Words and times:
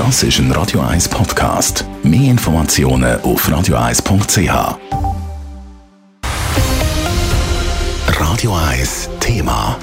Das 0.00 0.22
ist 0.22 0.38
ein 0.38 0.50
Radio 0.52 0.80
1 0.80 1.10
Podcast. 1.10 1.84
Mehr 2.02 2.30
Informationen 2.30 3.20
auf 3.20 3.46
radio1.ch. 3.46 4.78
Radio 8.18 8.56
1 8.56 9.10
Thema. 9.20 9.78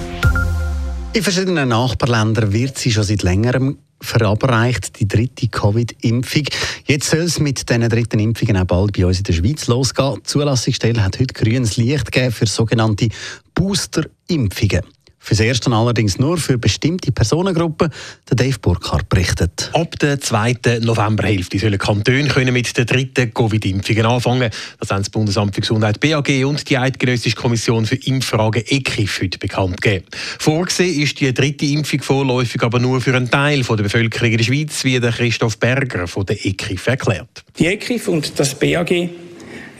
In 1.13 1.21
verschiedenen 1.21 1.69
Nachbarländern 1.69 2.51
wird 2.51 2.79
sie 2.79 2.91
schon 2.91 3.03
seit 3.03 3.21
längerem 3.21 3.77
verabreicht, 4.01 4.99
die 4.99 5.07
dritte 5.07 5.49
Covid-Impfung. 5.49 6.45
Jetzt 6.87 7.11
soll 7.11 7.19
es 7.19 7.39
mit 7.39 7.69
diesen 7.69 7.87
dritten 7.87 8.17
Impfungen 8.17 8.57
auch 8.57 8.65
bald 8.65 8.97
bei 8.97 9.05
uns 9.05 9.19
in 9.19 9.23
der 9.23 9.33
Schweiz 9.33 9.67
losgehen. 9.67 10.15
Die 10.15 10.23
Zulassungsstelle 10.23 11.03
hat 11.03 11.19
heute 11.19 11.35
grünes 11.35 11.77
Licht 11.77 12.11
gegeben 12.11 12.31
für 12.31 12.47
sogenannte 12.47 13.09
Booster-Impfungen. 13.53 14.81
Fürs 15.27 15.41
Erste 15.41 15.69
allerdings 15.73 16.19
nur 16.19 16.37
für 16.37 16.57
bestimmte 16.57 17.11
Personengruppen. 17.11 17.89
Der 18.29 18.37
Dave 18.37 18.57
Burkhardt 18.59 19.09
berichtet. 19.09 19.69
Ab 19.73 19.99
der 19.99 20.21
zweiten 20.21 20.85
Novemberhälfte 20.85 21.59
sollen 21.59 21.77
Kantone 21.77 22.29
können 22.29 22.53
mit 22.53 22.77
der 22.77 22.85
dritten 22.85 23.33
Covid-Impfung 23.33 24.05
anfangen. 24.05 24.49
Das 24.79 24.89
haben 24.89 24.99
das 24.99 25.09
Bundesamt 25.09 25.53
für 25.53 25.59
Gesundheit 25.59 25.99
BAG 25.99 26.45
und 26.45 26.69
die 26.69 26.77
Eidgenössische 26.77 27.35
Kommission 27.35 27.85
für 27.85 27.97
Impffragen 27.97 28.63
ECRIF 28.65 29.21
heute 29.21 29.37
bekannt 29.37 29.81
gegeben. 29.81 30.05
Vorgesehen 30.39 31.01
ist 31.01 31.19
die 31.19 31.33
dritte 31.33 31.65
Impfung 31.65 32.01
vorläufig 32.01 32.63
aber 32.63 32.79
nur 32.79 33.01
für 33.01 33.13
einen 33.13 33.29
Teil 33.29 33.63
der 33.63 33.83
Bevölkerung 33.83 34.31
in 34.31 34.37
der 34.37 34.45
Schweiz, 34.45 34.85
wie 34.85 34.97
der 34.97 35.11
Christoph 35.11 35.57
Berger 35.57 36.07
von 36.07 36.25
der 36.25 36.45
ECRIF 36.45 36.87
erklärt. 36.87 37.43
Die 37.59 37.65
ECRIF 37.65 38.07
und 38.07 38.39
das 38.39 38.55
BAG 38.57 39.09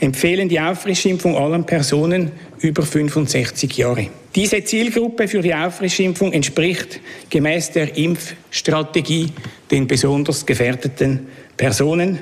empfehlen 0.00 0.48
die 0.48 0.60
Auffrischimpfung 0.60 1.36
allen 1.36 1.64
Personen 1.64 2.32
über 2.60 2.82
65 2.82 3.76
Jahre. 3.76 4.08
Diese 4.34 4.62
Zielgruppe 4.62 5.26
für 5.26 5.40
die 5.40 5.54
Auffrischimpfung 5.54 6.32
entspricht 6.32 7.00
gemäß 7.30 7.72
der 7.72 7.96
Impfstrategie 7.96 9.32
den 9.70 9.86
besonders 9.86 10.44
gefährdeten 10.44 11.26
Personen 11.56 12.20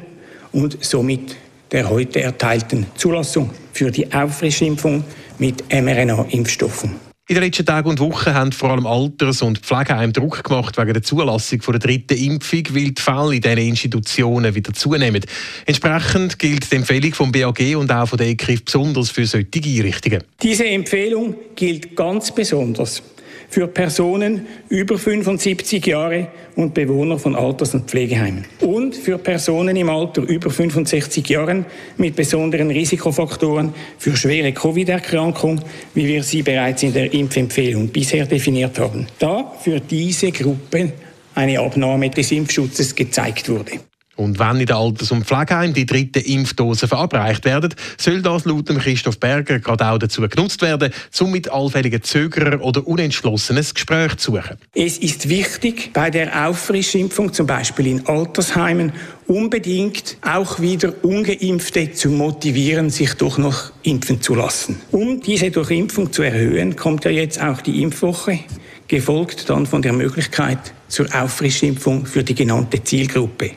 und 0.53 0.79
somit 0.85 1.37
der 1.73 1.91
heute 1.91 2.23
erteilten 2.23 2.87
Zulassung 2.95 3.51
für 3.73 3.91
die 3.91 4.13
Auffrischimpfung 4.13 5.05
mit 5.39 5.65
mRNA-Impfstoffen. 5.69 7.06
In 7.29 7.35
den 7.35 7.43
letzten 7.43 7.67
Tagen 7.67 7.89
und 7.89 7.99
Wochen 7.99 8.33
haben 8.33 8.53
vor 8.53 8.71
allem 8.71 8.87
Alters- 8.87 9.43
und 9.43 9.59
Pflegeheime 9.59 10.13
Druck 10.13 10.45
gemacht 10.45 10.79
wegen 10.79 10.93
der 10.93 11.03
Zulassung 11.03 11.59
der 11.59 11.81
dritten 11.81 12.17
Impfung, 12.17 12.63
weil 12.71 12.93
die 12.93 13.03
Fälle 13.03 13.35
in 13.35 13.41
diesen 13.41 13.59
Institutionen 13.59 14.55
wieder 14.55 14.73
zunehmen. 14.73 15.21
Entsprechend 15.65 16.39
gilt 16.39 16.71
die 16.71 16.77
Empfehlung 16.77 17.15
vom 17.15 17.33
BAG 17.33 17.75
und 17.75 17.91
auch 17.91 18.07
von 18.07 18.19
der 18.19 18.29
ECRIF 18.29 18.65
besonders 18.65 19.11
für 19.11 19.27
solche 19.27 19.49
Einrichtungen. 19.57 20.23
Diese 20.41 20.67
Empfehlung 20.67 21.35
gilt 21.57 21.97
ganz 21.97 22.33
besonders 22.33 23.03
für 23.49 23.67
Personen 23.67 24.47
über 24.69 24.99
75 24.99 25.87
Jahre 25.87 26.29
und 26.57 26.75
Bewohner 26.75 27.19
von 27.19 27.35
Alters- 27.35 27.75
und 27.75 27.89
Pflegeheimen. 27.89 28.45
Und 28.61 28.97
für 28.97 29.19
Personen 29.19 29.77
im 29.77 29.89
Alter 29.89 30.23
über 30.23 30.51
65 30.51 31.29
Jahren 31.29 31.65
mit 31.97 32.17
besonderen 32.17 32.71
Risikofaktoren 32.71 33.73
für 33.99 34.17
schwere 34.17 34.53
Covid-Erkrankungen, 34.53 35.63
wie 35.95 36.07
wir 36.07 36.23
sie 36.23 36.43
bereits 36.43 36.83
in 36.83 36.93
der 36.93 37.13
Impfempfehlung 37.13 37.89
bisher 37.89 38.27
definiert 38.27 38.79
haben. 38.79 39.07
Da 39.19 39.53
für 39.61 39.81
diese 39.81 40.33
Gruppe 40.33 40.93
eine 41.35 41.61
Abnahme 41.61 42.11
des 42.11 42.33
Impfschutzes 42.33 42.95
gezeigt 42.95 43.49
wurde. 43.49 43.73
Und 44.17 44.39
wenn 44.39 44.61
in 44.61 44.67
den 44.67 44.77
Alters- 44.77 45.13
und 45.13 45.27
Pflegeheimen 45.27 45.75
die 45.75 45.87
dritte 45.87 46.21
Impfdose 46.21 46.89
verabreicht 46.89 47.45
werden, 47.45 47.75
soll 47.99 48.23
das 48.23 48.47
laut 48.47 48.67
Christoph 48.67 49.21
Berger 49.21 49.61
gerade 49.61 49.89
auch 49.89 49.99
dazu 49.99 50.23
genutzt 50.23 50.63
werden, 50.63 50.93
um 51.21 51.31
mit 51.31 51.51
allfälligen 51.51 52.03
Zögerern 52.03 52.61
oder 52.61 52.87
Unentschlossenen 52.87 53.63
ein 53.63 53.71
Gespräch 53.75 54.17
zu 54.17 54.33
suchen. 54.33 54.57
Es 54.75 54.99
ist 54.99 55.29
wichtig, 55.29 55.91
bei 55.93 56.11
der 56.11 56.49
Auffrischimpfung, 56.49 57.33
zum 57.33 57.47
Beispiel 57.47 57.87
in 57.87 58.07
Altersheimen, 58.07 58.93
unbedingt 59.27 60.17
auch 60.23 60.61
wieder 60.61 60.93
Ungeimpfte 61.03 61.93
zu 61.93 62.11
motivieren, 62.11 62.91
sich 62.91 63.15
doch 63.15 63.39
noch 63.39 63.73
impfen 63.83 64.23
zu 64.23 64.35
lassen. 64.35 64.81
Um 64.93 65.21
diese 65.21 65.51
Durchimpfung 65.51 66.13
zu 66.13 66.23
erhöhen, 66.23 66.77
kommt 66.77 67.05
ja 67.05 67.11
jetzt 67.11 67.41
auch 67.43 67.61
die 67.61 67.83
Impfwoche 67.83 68.41
gefolgt 68.89 69.49
dann 69.51 69.67
von 69.67 69.83
der 69.83 69.93
Möglichkeit 69.93 70.59
zur 70.89 71.07
Auffrischimpfung 71.15 72.07
für 72.07 72.23
die 72.23 72.35
genannte 72.35 72.83
Zielgruppe. 72.83 73.53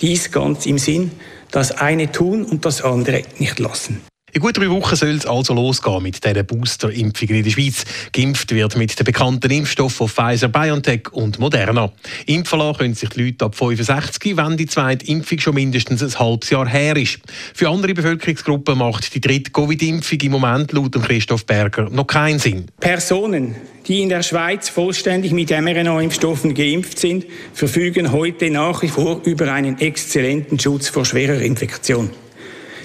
Dies 0.00 0.30
ganz 0.30 0.66
im 0.66 0.78
Sinn, 0.78 1.12
das 1.50 1.72
eine 1.72 2.10
tun 2.10 2.44
und 2.44 2.64
das 2.64 2.82
andere 2.82 3.22
nicht 3.38 3.58
lassen. 3.58 4.00
In 4.34 4.40
gut 4.40 4.56
drei 4.56 4.68
Wochen 4.68 4.96
soll 4.96 5.10
es 5.10 5.26
also 5.26 5.54
losgehen 5.54 6.02
mit 6.02 6.24
diesen 6.24 6.44
Booster-Impfungen 6.44 7.36
in 7.36 7.44
der 7.44 7.52
Schweiz. 7.52 7.84
Geimpft 8.12 8.52
wird 8.52 8.76
mit 8.76 8.98
den 8.98 9.04
bekannten 9.04 9.48
Impfstoffen 9.48 10.08
von 10.08 10.08
Pfizer, 10.08 10.48
BioNTech 10.48 11.12
und 11.12 11.38
Moderna. 11.38 11.92
Impfen 12.26 12.58
lassen 12.58 12.78
können 12.78 12.94
sich 12.94 13.10
die 13.10 13.26
Leute 13.26 13.44
ab 13.44 13.54
65, 13.54 14.36
wenn 14.36 14.56
die 14.56 14.66
zweite 14.66 15.06
Impfung 15.06 15.38
schon 15.38 15.54
mindestens 15.54 16.02
ein 16.02 16.18
halbes 16.18 16.50
Jahr 16.50 16.68
her 16.68 16.96
ist. 16.96 17.20
Für 17.54 17.68
andere 17.68 17.94
Bevölkerungsgruppen 17.94 18.76
macht 18.76 19.14
die 19.14 19.20
dritte 19.20 19.52
Covid-Impfung 19.52 20.18
im 20.22 20.32
Moment 20.32 20.72
laut 20.72 21.00
Christoph 21.00 21.46
Berger 21.46 21.88
noch 21.90 22.08
keinen 22.08 22.40
Sinn. 22.40 22.66
Personen, 22.80 23.54
die 23.86 24.02
in 24.02 24.08
der 24.08 24.24
Schweiz 24.24 24.68
vollständig 24.68 25.30
mit 25.30 25.50
mRNA-Impfstoffen 25.50 26.54
geimpft 26.54 26.98
sind, 26.98 27.24
verfügen 27.52 28.10
heute 28.10 28.50
nach 28.50 28.82
wie 28.82 28.88
vor 28.88 29.20
über 29.22 29.52
einen 29.52 29.78
exzellenten 29.78 30.58
Schutz 30.58 30.88
vor 30.88 31.04
schwerer 31.04 31.40
Infektion. 31.40 32.10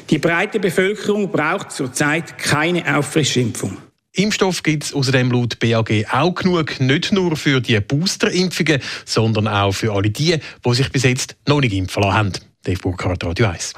Die 0.09 0.17
breite 0.17 0.59
Bevölkerung 0.59 1.31
braucht 1.31 1.71
zurzeit 1.71 2.37
keine 2.37 2.97
Auffrischimpfung. 2.97 3.77
Impfstoff 4.13 4.63
gibt 4.63 4.85
es 4.85 4.93
außerdem 4.93 5.31
laut 5.31 5.59
BAG 5.59 6.05
auch 6.11 6.33
genug, 6.33 6.79
nicht 6.79 7.11
nur 7.11 7.35
für 7.37 7.61
die 7.61 7.79
Booster-Impfungen, 7.79 8.81
sondern 9.05 9.47
auch 9.47 9.71
für 9.71 9.93
alle 9.93 10.09
die, 10.09 10.37
die 10.65 10.73
sich 10.73 10.91
bis 10.91 11.03
jetzt 11.03 11.35
noch 11.47 11.61
nicht 11.61 11.73
impfen 11.73 12.01
lassen 12.03 12.15
haben. 12.15 12.33
Dave 12.63 12.79
Burkhardt, 12.79 13.23
Radio 13.23 13.47
1. 13.47 13.73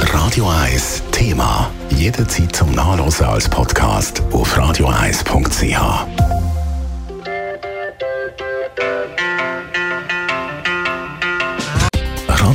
Radio 0.00 0.48
1 0.48 1.02
Thema. 1.12 1.70
Jederzeit 1.96 2.54
zum 2.54 2.72
Nachlesen 2.72 3.26
als 3.26 3.48
Podcast 3.48 4.22
auf 4.32 4.56
radio1.ch. 4.56 6.39